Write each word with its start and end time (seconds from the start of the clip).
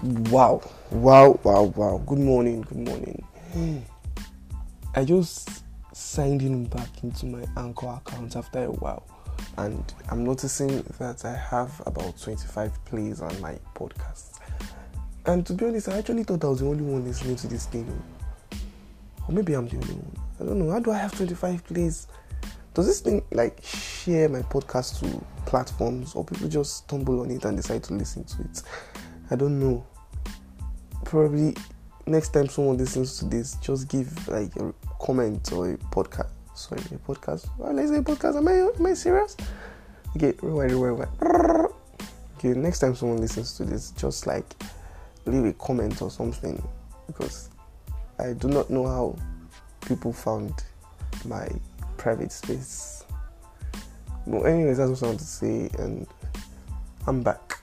Wow, 0.00 0.62
wow, 0.92 1.40
wow, 1.42 1.62
wow. 1.74 2.00
Good 2.06 2.20
morning, 2.20 2.62
good 2.62 2.86
morning. 2.86 3.84
I 4.94 5.04
just 5.04 5.64
signed 5.92 6.40
in 6.42 6.66
back 6.66 7.02
into 7.02 7.26
my 7.26 7.44
Anchor 7.56 7.88
account 7.88 8.36
after 8.36 8.62
a 8.62 8.70
while, 8.70 9.04
and 9.56 9.92
I'm 10.08 10.22
noticing 10.22 10.82
that 11.00 11.24
I 11.24 11.34
have 11.34 11.82
about 11.84 12.16
25 12.16 12.84
plays 12.84 13.20
on 13.20 13.40
my 13.40 13.58
podcast. 13.74 14.38
And 15.26 15.44
to 15.46 15.52
be 15.52 15.66
honest, 15.66 15.88
I 15.88 15.98
actually 15.98 16.22
thought 16.22 16.44
I 16.44 16.48
was 16.48 16.60
the 16.60 16.66
only 16.66 16.84
one 16.84 17.04
listening 17.04 17.34
to 17.34 17.48
this 17.48 17.66
thing. 17.66 17.90
Or 19.26 19.32
maybe 19.34 19.54
I'm 19.54 19.66
the 19.66 19.78
only 19.78 19.94
one. 19.94 20.16
I 20.40 20.44
don't 20.44 20.60
know. 20.60 20.70
How 20.70 20.78
do 20.78 20.92
I 20.92 20.98
have 20.98 21.12
25 21.16 21.64
plays? 21.64 22.06
Does 22.72 22.86
this 22.86 23.00
thing 23.00 23.24
like 23.32 23.64
share 23.64 24.28
my 24.28 24.42
podcast 24.42 25.00
to 25.00 25.24
platforms 25.44 26.14
or 26.14 26.24
people 26.24 26.48
just 26.48 26.76
stumble 26.76 27.20
on 27.22 27.32
it 27.32 27.44
and 27.44 27.56
decide 27.56 27.82
to 27.82 27.94
listen 27.94 28.22
to 28.22 28.42
it? 28.42 28.62
I 29.30 29.36
don't 29.36 29.58
know. 29.60 29.86
Probably 31.04 31.54
next 32.06 32.30
time 32.30 32.48
someone 32.48 32.78
listens 32.78 33.18
to 33.18 33.24
this, 33.26 33.54
just 33.56 33.88
give 33.88 34.28
like 34.28 34.54
a 34.56 34.72
comment 35.00 35.52
or 35.52 35.72
a 35.72 35.76
podcast. 35.76 36.30
Sorry, 36.54 36.80
a 36.80 36.98
podcast. 36.98 37.48
Well, 37.58 37.72
let's 37.72 37.90
say 37.90 37.98
a 37.98 38.02
podcast. 38.02 38.36
Am 38.36 38.48
I 38.48 38.54
am 38.54 38.86
I 38.86 38.94
serious? 38.94 39.36
Okay, 40.16 40.34
rewind, 40.42 40.72
rewind, 40.72 41.08
rewind. 41.20 41.72
Okay, 42.36 42.48
next 42.54 42.80
time 42.80 42.94
someone 42.94 43.18
listens 43.18 43.56
to 43.56 43.64
this, 43.64 43.90
just 43.92 44.26
like 44.26 44.54
leave 45.26 45.44
a 45.44 45.52
comment 45.54 46.00
or 46.00 46.10
something 46.10 46.62
because 47.06 47.50
I 48.18 48.32
do 48.32 48.48
not 48.48 48.70
know 48.70 48.86
how 48.86 49.16
people 49.86 50.12
found 50.12 50.54
my 51.24 51.48
private 51.96 52.32
space. 52.32 53.04
But 54.26 54.42
anyways, 54.42 54.78
that's 54.78 54.90
what 54.90 55.02
I 55.02 55.06
want 55.06 55.20
to 55.20 55.26
say, 55.26 55.70
and 55.78 56.06
I'm 57.06 57.22
back. 57.22 57.57